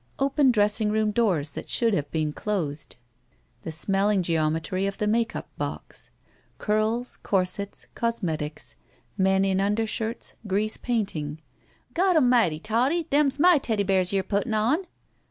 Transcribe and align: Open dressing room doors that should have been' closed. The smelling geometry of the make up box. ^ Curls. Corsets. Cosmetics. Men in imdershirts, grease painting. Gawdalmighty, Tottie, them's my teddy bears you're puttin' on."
Open 0.17 0.49
dressing 0.49 0.89
room 0.91 1.11
doors 1.11 1.51
that 1.51 1.69
should 1.69 1.93
have 1.93 2.09
been' 2.09 2.33
closed. 2.33 2.95
The 3.61 3.71
smelling 3.71 4.23
geometry 4.23 4.87
of 4.87 4.97
the 4.97 5.05
make 5.05 5.35
up 5.35 5.55
box. 5.59 6.09
^ 6.55 6.57
Curls. 6.57 7.17
Corsets. 7.21 7.85
Cosmetics. 7.93 8.75
Men 9.15 9.45
in 9.45 9.59
imdershirts, 9.59 10.33
grease 10.47 10.77
painting. 10.77 11.39
Gawdalmighty, 11.93 12.63
Tottie, 12.63 13.05
them's 13.11 13.39
my 13.39 13.59
teddy 13.59 13.83
bears 13.83 14.11
you're 14.11 14.23
puttin' 14.23 14.55
on." 14.55 14.87